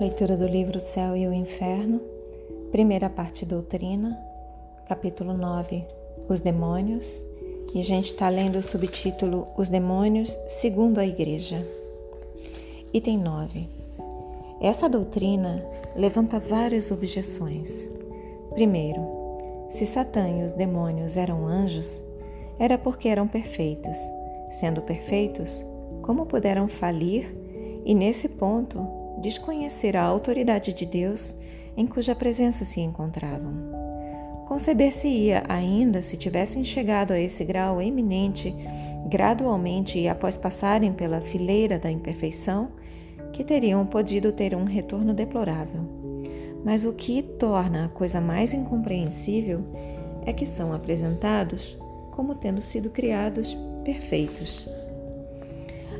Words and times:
Leitura 0.00 0.36
do 0.36 0.44
livro 0.44 0.80
Céu 0.80 1.16
e 1.16 1.24
o 1.28 1.32
Inferno, 1.32 2.00
primeira 2.72 3.08
parte 3.08 3.46
Doutrina, 3.46 4.18
capítulo 4.88 5.34
9 5.34 5.84
Os 6.28 6.40
Demônios, 6.40 7.22
e 7.72 7.78
a 7.78 7.82
gente 7.82 8.06
está 8.06 8.28
lendo 8.28 8.58
o 8.58 8.62
subtítulo 8.62 9.46
Os 9.56 9.68
Demônios 9.68 10.36
segundo 10.48 10.98
a 10.98 11.06
Igreja. 11.06 11.64
Item 12.92 13.18
9. 13.18 13.68
Essa 14.60 14.88
doutrina 14.88 15.64
levanta 15.94 16.40
várias 16.40 16.90
objeções. 16.90 17.88
Primeiro, 18.50 19.00
se 19.68 19.86
Satã 19.86 20.28
e 20.28 20.42
os 20.42 20.50
demônios 20.50 21.16
eram 21.16 21.46
anjos, 21.46 22.02
era 22.58 22.76
porque 22.76 23.06
eram 23.06 23.28
perfeitos. 23.28 23.96
Sendo 24.50 24.82
perfeitos, 24.82 25.64
como 26.02 26.26
puderam 26.26 26.68
falir 26.68 27.32
e, 27.84 27.94
nesse 27.94 28.28
ponto, 28.28 29.03
desconhecer 29.18 29.96
a 29.96 30.02
autoridade 30.02 30.72
de 30.72 30.84
Deus 30.84 31.36
em 31.76 31.86
cuja 31.86 32.14
presença 32.14 32.64
se 32.64 32.80
encontravam. 32.80 33.84
Conceber-se-ia 34.46 35.42
ainda 35.48 36.02
se 36.02 36.16
tivessem 36.16 36.64
chegado 36.64 37.12
a 37.12 37.18
esse 37.18 37.44
grau 37.44 37.80
eminente, 37.80 38.54
gradualmente 39.08 39.98
e 39.98 40.08
após 40.08 40.36
passarem 40.36 40.92
pela 40.92 41.20
fileira 41.20 41.78
da 41.78 41.90
imperfeição, 41.90 42.68
que 43.32 43.42
teriam 43.42 43.84
podido 43.86 44.32
ter 44.32 44.54
um 44.54 44.64
retorno 44.64 45.14
deplorável. 45.14 45.80
Mas 46.64 46.84
o 46.84 46.92
que 46.92 47.22
torna 47.22 47.86
a 47.86 47.88
coisa 47.88 48.20
mais 48.20 48.54
incompreensível 48.54 49.64
é 50.24 50.32
que 50.32 50.46
são 50.46 50.72
apresentados 50.72 51.76
como 52.10 52.34
tendo 52.34 52.60
sido 52.60 52.90
criados 52.90 53.56
perfeitos. 53.82 54.68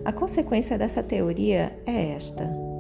A 0.05 0.13
consequência 0.13 0.79
dessa 0.79 1.03
teoria 1.03 1.77
é 1.87 2.11
esta 2.11 2.74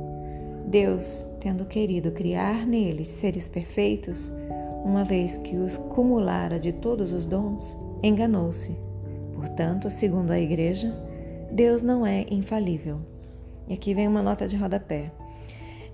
Deus, 0.74 1.24
tendo 1.38 1.64
querido 1.64 2.10
criar 2.10 2.66
neles 2.66 3.06
seres 3.06 3.48
perfeitos, 3.48 4.32
uma 4.84 5.04
vez 5.04 5.38
que 5.38 5.54
os 5.56 5.78
cumulara 5.78 6.58
de 6.58 6.72
todos 6.72 7.12
os 7.12 7.24
dons, 7.24 7.78
enganou-se. 8.02 8.76
Portanto, 9.36 9.88
segundo 9.88 10.32
a 10.32 10.40
Igreja, 10.40 10.92
Deus 11.48 11.80
não 11.80 12.04
é 12.04 12.26
infalível. 12.28 12.98
E 13.68 13.74
aqui 13.74 13.94
vem 13.94 14.08
uma 14.08 14.20
nota 14.20 14.48
de 14.48 14.56
rodapé. 14.56 15.12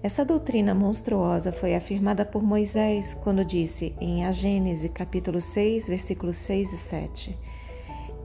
Essa 0.02 0.24
doutrina 0.24 0.74
monstruosa 0.74 1.52
foi 1.52 1.74
afirmada 1.74 2.24
por 2.24 2.42
Moisés 2.42 3.12
quando 3.12 3.44
disse 3.44 3.94
em 4.00 4.24
A 4.24 4.32
Gênese 4.32 4.88
capítulo 4.88 5.42
6, 5.42 5.88
versículos 5.88 6.36
6 6.36 6.72
e 6.72 6.76
7: 6.78 7.38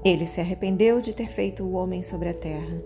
Ele 0.06 0.25
se 0.25 0.40
arrependeu 0.40 1.02
de 1.02 1.14
ter 1.14 1.28
feito 1.28 1.64
o 1.64 1.73
homem 1.73 2.02
sobre 2.02 2.30
a 2.30 2.34
terra 2.34 2.81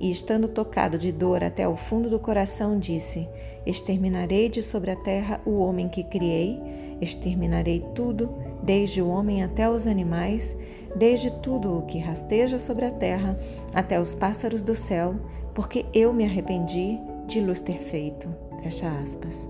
e, 0.00 0.10
estando 0.10 0.48
tocado 0.48 0.98
de 0.98 1.12
dor 1.12 1.42
até 1.42 1.66
o 1.68 1.76
fundo 1.76 2.10
do 2.10 2.18
coração, 2.18 2.78
disse: 2.78 3.28
Exterminarei 3.66 4.48
de 4.48 4.62
sobre 4.62 4.90
a 4.90 4.96
terra 4.96 5.40
o 5.44 5.58
homem 5.58 5.88
que 5.88 6.04
criei, 6.04 6.60
exterminarei 7.00 7.84
tudo, 7.94 8.34
desde 8.62 9.00
o 9.00 9.08
homem 9.08 9.42
até 9.42 9.68
os 9.68 9.86
animais, 9.86 10.56
desde 10.96 11.30
tudo 11.30 11.78
o 11.78 11.82
que 11.82 11.98
rasteja 11.98 12.58
sobre 12.58 12.84
a 12.84 12.90
terra, 12.90 13.38
até 13.72 14.00
os 14.00 14.14
pássaros 14.14 14.62
do 14.62 14.74
céu, 14.74 15.16
porque 15.54 15.86
eu 15.92 16.12
me 16.12 16.24
arrependi 16.24 16.98
de 17.26 17.40
lhes 17.40 17.60
ter 17.60 17.82
feito. 17.82 18.28
Fecha 18.62 18.88
aspas. 19.00 19.48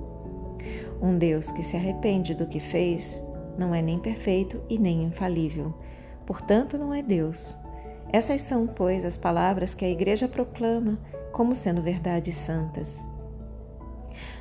Um 1.01 1.19
Deus 1.19 1.51
que 1.51 1.63
se 1.63 1.77
arrepende 1.77 2.35
do 2.35 2.47
que 2.47 2.59
fez 2.59 3.23
não 3.59 3.75
é 3.75 3.83
nem 3.83 3.99
perfeito 3.99 4.61
e 4.69 4.79
nem 4.79 5.05
infalível. 5.05 5.75
Portanto, 6.27 6.79
não 6.79 6.93
é 6.93 7.03
Deus. 7.03 7.57
Essas 8.15 8.43
são, 8.43 8.65
pois, 8.65 9.05
as 9.05 9.19
palavras 9.19 9.75
que 9.75 9.85
a 9.85 9.91
Igreja 9.91 10.29
proclama 10.29 11.01
como 11.33 11.53
sendo 11.53 11.83
verdades 11.83 12.37
santas. 12.37 13.05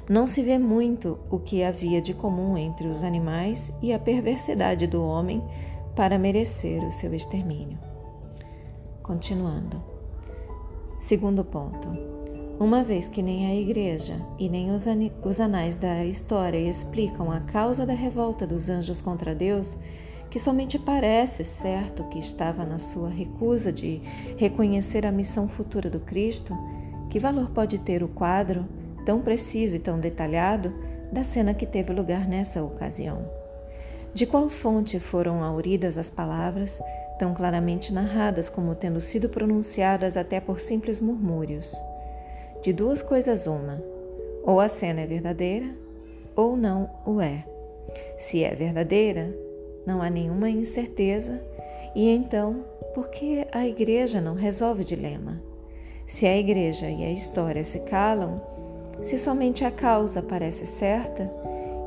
Não 0.08 0.28
se 0.28 0.44
vê 0.44 0.60
muito 0.60 1.18
o 1.28 1.40
que 1.40 1.64
havia 1.64 2.00
de 2.00 2.14
comum 2.14 2.56
entre 2.56 2.88
os 2.88 3.02
animais 3.02 3.74
e 3.82 3.92
a 3.92 3.98
perversidade 3.98 4.86
do 4.86 5.04
homem 5.04 5.44
para 5.96 6.20
merecer 6.20 6.84
o 6.84 6.92
seu 6.92 7.16
extermínio. 7.16 7.80
Continuando. 9.02 9.84
Segundo 11.00 11.44
ponto. 11.44 11.88
Uma 12.60 12.84
vez 12.84 13.08
que 13.08 13.24
nem 13.24 13.48
a 13.48 13.56
Igreja 13.56 14.24
e 14.38 14.50
nem 14.50 14.70
os, 14.70 14.84
os 15.26 15.40
anais 15.40 15.78
da 15.78 16.06
história 16.06 16.60
explicam 16.60 17.32
a 17.32 17.40
causa 17.40 17.88
da 17.88 17.94
revolta 17.94 18.46
dos 18.46 18.70
anjos 18.70 19.02
contra 19.02 19.34
Deus, 19.34 19.80
que 20.34 20.40
somente 20.40 20.80
parece 20.80 21.44
certo 21.44 22.06
que 22.06 22.18
estava 22.18 22.66
na 22.66 22.80
sua 22.80 23.08
recusa 23.08 23.72
de 23.72 24.02
reconhecer 24.36 25.06
a 25.06 25.12
missão 25.12 25.48
futura 25.48 25.92
do 25.92 26.00
Cristo, 26.00 26.58
que 27.08 27.20
valor 27.20 27.52
pode 27.52 27.80
ter 27.80 28.02
o 28.02 28.08
quadro, 28.08 28.66
tão 29.06 29.22
preciso 29.22 29.76
e 29.76 29.80
tão 29.80 30.00
detalhado, 30.00 30.74
da 31.12 31.24
cena 31.24 31.54
que 31.54 31.68
teve 31.68 31.94
lugar 31.94 32.28
nessa 32.28 32.64
ocasião? 32.64 33.24
De 34.12 34.26
qual 34.26 34.50
fonte 34.50 35.00
foram 35.00 35.44
auridas 35.44 36.00
as 36.00 36.10
palavras, 36.10 36.82
tão 37.20 37.36
claramente 37.36 37.94
narradas 37.94 38.50
como 38.50 38.74
tendo 38.74 39.00
sido 39.00 39.30
pronunciadas 39.30 40.18
até 40.18 40.40
por 40.40 40.60
simples 40.60 41.00
murmúrios? 41.00 41.80
De 42.64 42.74
duas 42.74 43.04
coisas 43.04 43.46
uma: 43.46 43.84
ou 44.42 44.60
a 44.60 44.68
cena 44.68 45.02
é 45.02 45.06
verdadeira, 45.06 45.68
ou 46.36 46.58
não 46.58 46.90
o 47.06 47.22
é. 47.22 47.46
Se 48.18 48.44
é 48.44 48.56
verdadeira, 48.56 49.32
não 49.86 50.02
há 50.02 50.10
nenhuma 50.10 50.50
incerteza, 50.50 51.44
e 51.96 52.10
então, 52.10 52.66
por 52.94 53.10
que 53.10 53.46
a 53.52 53.68
igreja 53.68 54.22
não 54.22 54.36
resolve 54.36 54.82
o 54.82 54.86
dilema? 54.86 55.42
Se 56.06 56.26
a 56.26 56.38
igreja 56.38 56.90
e 56.90 57.04
a 57.04 57.12
história 57.12 57.64
se 57.64 57.80
calam, 57.82 58.42
se 59.02 59.18
somente 59.18 59.64
a 59.66 59.72
causa 59.72 60.22
parece 60.22 60.66
certa, 60.66 61.32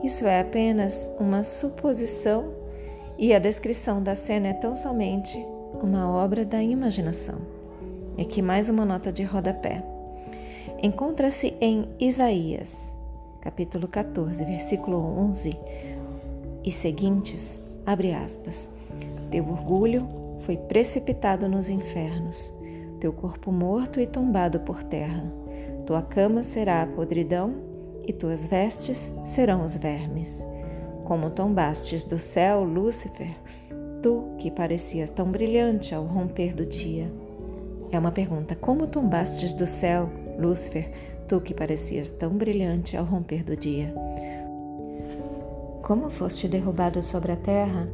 isso 0.03 0.27
é 0.27 0.41
apenas 0.41 1.11
uma 1.19 1.43
suposição 1.43 2.53
e 3.19 3.33
a 3.35 3.39
descrição 3.39 4.03
da 4.03 4.15
cena 4.15 4.49
é 4.49 4.53
tão 4.53 4.77
somente 4.77 5.39
uma 5.83 6.11
obra 6.11 6.45
da 6.45 6.63
imaginação. 6.63 7.39
E 8.17 8.23
aqui 8.23 8.41
mais 8.41 8.69
uma 8.69 8.85
nota 8.85 9.13
de 9.13 9.23
rodapé. 9.23 9.83
Encontra-se 10.83 11.55
em 11.61 11.89
Isaías, 11.99 12.95
capítulo 13.41 13.89
14, 13.89 14.45
versículo 14.45 14.99
11 14.99 15.59
e 16.65 16.71
seguintes, 16.71 17.61
Abre 17.87 18.13
aspas. 18.13 18.69
Teu 19.31 19.49
orgulho 19.49 20.09
foi 20.41 20.57
precipitado 20.57 21.49
nos 21.49 21.71
infernos, 21.71 22.53
teu 22.99 23.13
corpo 23.13 23.53
morto 23.53 24.01
e 24.01 24.07
tombado 24.07 24.61
por 24.61 24.83
terra. 24.83 25.25
Tua 25.87 26.03
cama 26.03 26.43
será 26.43 26.83
a 26.83 26.87
podridão 26.87 27.55
e 28.05 28.13
tuas 28.13 28.45
vestes 28.45 29.13
serão 29.25 29.63
os 29.63 29.77
vermes. 29.77 30.45
Como 31.05 31.31
tombastes 31.31 32.05
do 32.05 32.19
céu, 32.19 32.65
Lúcifer, 32.65 33.37
tu 34.03 34.35
que 34.39 34.51
parecias 34.51 35.09
tão 35.09 35.31
brilhante 35.31 35.95
ao 35.95 36.05
romper 36.05 36.55
do 36.55 36.67
dia. 36.67 37.11
É 37.93 37.99
uma 37.99 38.11
pergunta: 38.11 38.57
como 38.57 38.89
tombastes 38.89 39.55
do 39.55 39.67
céu, 39.67 40.11
Lúcifer, 40.39 40.91
tu 41.29 41.41
que 41.41 41.55
parecias 41.55 42.11
tão 42.11 42.31
brilhante 42.31 42.97
ao 42.97 43.05
romper 43.05 43.45
do 43.45 43.57
dia? 43.57 43.95
Como 45.87 46.11
foste 46.11 46.49
derrubado 46.49 47.01
sobre 47.01 47.31
a 47.31 47.37
terra, 47.37 47.89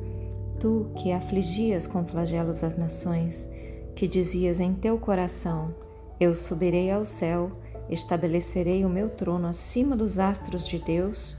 tu 0.58 0.90
que 0.96 1.12
afligias 1.12 1.86
com 1.86 2.06
flagelos 2.06 2.64
as 2.64 2.74
nações, 2.74 3.46
que 3.94 4.08
dizias 4.08 4.60
em 4.60 4.72
teu 4.72 4.96
coração: 4.96 5.74
Eu 6.18 6.34
subirei 6.34 6.90
ao 6.90 7.04
céu, 7.04 7.52
estabelecerei 7.90 8.82
o 8.86 8.88
meu 8.88 9.10
trono 9.10 9.46
acima 9.46 9.94
dos 9.94 10.18
astros 10.18 10.66
de 10.66 10.78
Deus, 10.78 11.36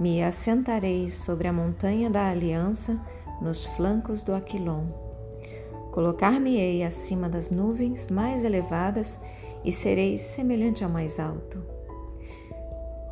me 0.00 0.22
assentarei 0.22 1.10
sobre 1.10 1.48
a 1.48 1.52
montanha 1.52 2.08
da 2.08 2.30
aliança, 2.30 2.98
nos 3.42 3.66
flancos 3.66 4.22
do 4.22 4.32
Aquilon. 4.32 4.86
Colocar-me-ei 5.92 6.82
acima 6.82 7.28
das 7.28 7.50
nuvens 7.50 8.08
mais 8.08 8.42
elevadas 8.42 9.20
e 9.62 9.70
serei 9.70 10.16
semelhante 10.16 10.82
ao 10.82 10.88
mais 10.88 11.20
alto. 11.20 11.73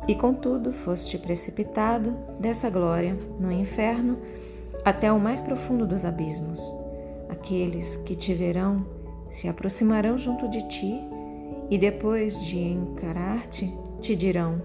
E 0.07 0.15
contudo 0.15 0.73
foste 0.73 1.17
precipitado 1.17 2.13
dessa 2.39 2.69
glória 2.69 3.17
no 3.39 3.51
inferno 3.51 4.17
até 4.83 5.11
o 5.11 5.19
mais 5.19 5.39
profundo 5.39 5.87
dos 5.87 6.03
abismos. 6.03 6.59
Aqueles 7.29 7.95
que 7.95 8.15
te 8.15 8.33
verão 8.33 8.85
se 9.29 9.47
aproximarão 9.47 10.17
junto 10.17 10.49
de 10.49 10.67
ti 10.67 10.99
e 11.69 11.77
depois 11.77 12.37
de 12.45 12.59
encarar-te, 12.59 13.75
te 14.01 14.15
dirão: 14.15 14.61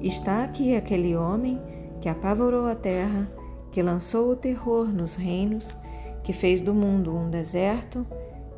Está 0.00 0.42
aqui 0.42 0.74
aquele 0.74 1.14
homem 1.14 1.60
que 2.00 2.08
apavorou 2.08 2.66
a 2.66 2.74
terra, 2.74 3.30
que 3.70 3.82
lançou 3.82 4.30
o 4.30 4.36
terror 4.36 4.92
nos 4.92 5.14
reinos, 5.14 5.76
que 6.24 6.32
fez 6.32 6.60
do 6.60 6.74
mundo 6.74 7.14
um 7.14 7.30
deserto, 7.30 8.04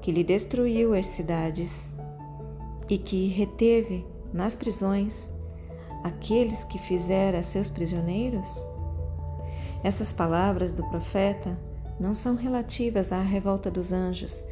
que 0.00 0.10
lhe 0.10 0.24
destruiu 0.24 0.94
as 0.94 1.06
cidades 1.06 1.92
e 2.88 2.96
que 2.96 3.28
reteve 3.28 4.04
nas 4.32 4.56
prisões 4.56 5.30
aqueles 6.02 6.64
que 6.64 6.78
fizera 6.78 7.42
seus 7.42 7.68
prisioneiros? 7.68 8.64
Essas 9.82 10.12
palavras 10.12 10.72
do 10.72 10.84
profeta 10.88 11.58
não 11.98 12.14
são 12.14 12.34
relativas 12.34 13.12
à 13.12 13.20
revolta 13.20 13.70
dos 13.70 13.92
anjos, 13.92 14.44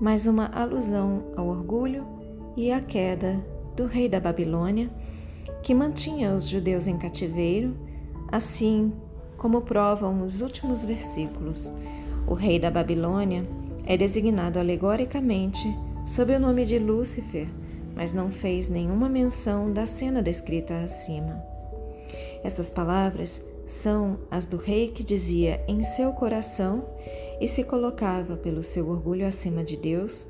mas 0.00 0.26
uma 0.26 0.46
alusão 0.46 1.24
ao 1.36 1.46
orgulho 1.46 2.06
e 2.56 2.72
à 2.72 2.80
queda 2.80 3.44
do 3.76 3.86
rei 3.86 4.08
da 4.08 4.20
Babilônia 4.20 4.90
que 5.62 5.74
mantinha 5.74 6.34
os 6.34 6.48
judeus 6.48 6.86
em 6.86 6.98
cativeiro, 6.98 7.76
assim 8.30 8.92
como 9.36 9.62
provam 9.62 10.24
os 10.24 10.40
últimos 10.40 10.84
versículos. 10.84 11.72
O 12.26 12.34
rei 12.34 12.58
da 12.58 12.70
Babilônia 12.70 13.46
é 13.86 13.96
designado 13.96 14.58
alegoricamente 14.58 15.66
sob 16.04 16.34
o 16.34 16.40
nome 16.40 16.64
de 16.64 16.78
Lúcifer, 16.78 17.48
mas 17.94 18.12
não 18.12 18.30
fez 18.30 18.68
nenhuma 18.68 19.08
menção 19.08 19.72
da 19.72 19.86
cena 19.86 20.22
descrita 20.22 20.74
acima. 20.78 21.42
Essas 22.42 22.70
palavras 22.70 23.42
são 23.66 24.18
as 24.30 24.46
do 24.46 24.56
rei 24.56 24.88
que 24.88 25.04
dizia 25.04 25.62
em 25.68 25.82
seu 25.82 26.12
coração 26.12 26.84
e 27.40 27.46
se 27.46 27.64
colocava 27.64 28.36
pelo 28.36 28.62
seu 28.62 28.88
orgulho 28.88 29.26
acima 29.26 29.64
de 29.64 29.76
Deus, 29.76 30.26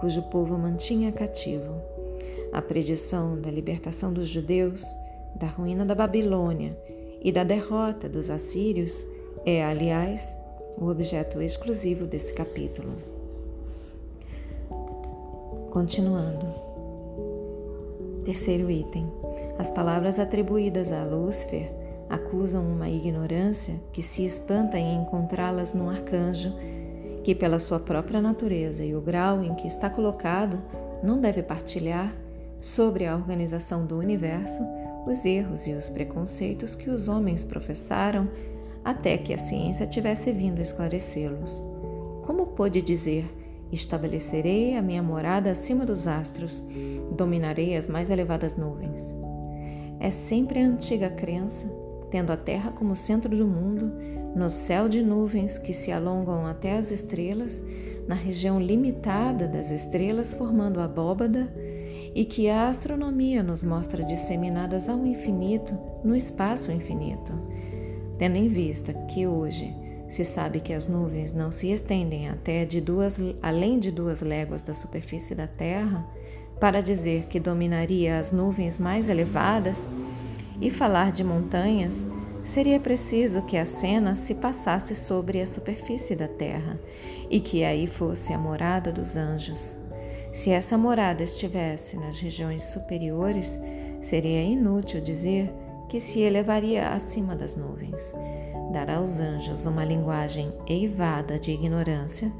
cujo 0.00 0.22
povo 0.22 0.56
mantinha 0.56 1.12
cativo. 1.12 1.80
A 2.52 2.62
predição 2.62 3.40
da 3.40 3.50
libertação 3.50 4.12
dos 4.12 4.28
judeus, 4.28 4.82
da 5.34 5.46
ruína 5.46 5.84
da 5.84 5.94
Babilônia 5.94 6.76
e 7.22 7.30
da 7.30 7.44
derrota 7.44 8.08
dos 8.08 8.30
assírios 8.30 9.06
é, 9.44 9.64
aliás, 9.64 10.36
o 10.76 10.88
objeto 10.88 11.40
exclusivo 11.42 12.06
desse 12.06 12.32
capítulo. 12.32 12.92
Continuando. 15.70 16.67
Terceiro 18.28 18.70
item. 18.70 19.10
As 19.58 19.70
palavras 19.70 20.18
atribuídas 20.18 20.92
a 20.92 21.02
Lúcifer 21.02 21.72
acusam 22.10 22.62
uma 22.62 22.86
ignorância 22.86 23.80
que 23.90 24.02
se 24.02 24.22
espanta 24.22 24.78
em 24.78 25.00
encontrá-las 25.00 25.72
num 25.72 25.88
arcanjo 25.88 26.52
que, 27.24 27.34
pela 27.34 27.58
sua 27.58 27.80
própria 27.80 28.20
natureza 28.20 28.84
e 28.84 28.94
o 28.94 29.00
grau 29.00 29.42
em 29.42 29.54
que 29.54 29.66
está 29.66 29.88
colocado, 29.88 30.60
não 31.02 31.18
deve 31.18 31.42
partilhar 31.42 32.14
sobre 32.60 33.06
a 33.06 33.16
organização 33.16 33.86
do 33.86 33.96
universo 33.96 34.62
os 35.06 35.24
erros 35.24 35.66
e 35.66 35.72
os 35.72 35.88
preconceitos 35.88 36.74
que 36.74 36.90
os 36.90 37.08
homens 37.08 37.44
professaram 37.44 38.28
até 38.84 39.16
que 39.16 39.32
a 39.32 39.38
ciência 39.38 39.86
tivesse 39.86 40.32
vindo 40.32 40.60
esclarecê-los. 40.60 41.58
Como 42.26 42.48
pôde 42.48 42.82
dizer: 42.82 43.24
Estabelecerei 43.70 44.76
a 44.76 44.82
minha 44.82 45.02
morada 45.02 45.50
acima 45.50 45.84
dos 45.84 46.06
astros, 46.06 46.64
dominarei 47.16 47.76
as 47.76 47.88
mais 47.88 48.10
elevadas 48.10 48.56
nuvens? 48.56 49.14
É 50.00 50.10
sempre 50.10 50.60
a 50.60 50.66
antiga 50.66 51.10
crença, 51.10 51.68
tendo 52.10 52.32
a 52.32 52.36
Terra 52.36 52.72
como 52.72 52.96
centro 52.96 53.36
do 53.36 53.46
mundo, 53.46 53.92
no 54.34 54.48
céu 54.48 54.88
de 54.88 55.02
nuvens 55.02 55.58
que 55.58 55.72
se 55.72 55.92
alongam 55.92 56.46
até 56.46 56.76
as 56.76 56.90
estrelas, 56.90 57.62
na 58.06 58.14
região 58.14 58.58
limitada 58.58 59.46
das 59.46 59.70
estrelas 59.70 60.32
formando 60.32 60.80
a 60.80 60.84
abóbada, 60.84 61.52
e 62.14 62.24
que 62.24 62.48
a 62.48 62.68
astronomia 62.68 63.42
nos 63.42 63.62
mostra 63.62 64.02
disseminadas 64.02 64.88
ao 64.88 65.04
infinito 65.04 65.78
no 66.02 66.16
espaço 66.16 66.72
infinito, 66.72 67.32
tendo 68.16 68.36
em 68.36 68.48
vista 68.48 68.92
que 68.92 69.26
hoje 69.26 69.74
se 70.08 70.24
sabe 70.24 70.60
que 70.60 70.72
as 70.72 70.86
nuvens 70.86 71.32
não 71.32 71.52
se 71.52 71.70
estendem 71.70 72.28
até 72.28 72.64
de 72.64 72.80
duas, 72.80 73.20
além 73.42 73.78
de 73.78 73.90
duas 73.90 74.22
léguas 74.22 74.62
da 74.62 74.72
superfície 74.72 75.34
da 75.34 75.46
Terra, 75.46 76.06
para 76.58 76.80
dizer 76.80 77.26
que 77.26 77.38
dominaria 77.38 78.18
as 78.18 78.32
nuvens 78.32 78.78
mais 78.78 79.08
elevadas 79.08 79.88
e 80.60 80.70
falar 80.70 81.12
de 81.12 81.22
montanhas, 81.22 82.06
seria 82.42 82.80
preciso 82.80 83.42
que 83.42 83.56
a 83.56 83.66
cena 83.66 84.14
se 84.14 84.34
passasse 84.34 84.94
sobre 84.94 85.40
a 85.40 85.46
superfície 85.46 86.16
da 86.16 86.26
Terra 86.26 86.80
e 87.30 87.38
que 87.38 87.62
aí 87.62 87.86
fosse 87.86 88.32
a 88.32 88.38
morada 88.38 88.90
dos 88.90 89.16
anjos. 89.16 89.76
Se 90.32 90.50
essa 90.50 90.76
morada 90.78 91.22
estivesse 91.22 91.96
nas 91.96 92.18
regiões 92.18 92.64
superiores, 92.64 93.58
seria 94.00 94.42
inútil 94.42 95.00
dizer 95.00 95.52
que 95.88 96.00
se 96.00 96.20
elevaria 96.20 96.90
acima 96.90 97.34
das 97.34 97.56
nuvens. 97.56 98.14
Dar 98.72 98.90
aos 98.90 99.18
anjos 99.18 99.66
uma 99.66 99.84
linguagem 99.84 100.52
eivada 100.66 101.38
de 101.38 101.50
ignorância 101.50 102.32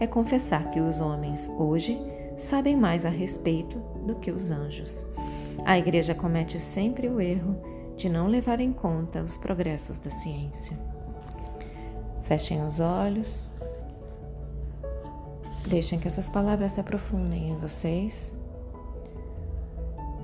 é 0.00 0.06
confessar 0.06 0.70
que 0.70 0.80
os 0.80 1.00
homens 1.00 1.48
hoje 1.58 1.98
sabem 2.36 2.76
mais 2.76 3.06
a 3.06 3.08
respeito 3.08 3.78
do 4.04 4.16
que 4.16 4.30
os 4.30 4.50
anjos. 4.50 5.06
A 5.64 5.78
Igreja 5.78 6.14
comete 6.14 6.58
sempre 6.58 7.08
o 7.08 7.20
erro 7.20 7.56
de 7.96 8.08
não 8.08 8.26
levar 8.26 8.60
em 8.60 8.72
conta 8.72 9.22
os 9.22 9.36
progressos 9.36 9.98
da 9.98 10.10
ciência. 10.10 10.76
Fechem 12.22 12.64
os 12.64 12.80
olhos 12.80 13.52
Deixem 15.66 15.98
que 15.98 16.06
essas 16.06 16.28
palavras 16.28 16.72
se 16.72 16.80
aprofundem 16.80 17.50
em 17.50 17.56
vocês. 17.56 18.36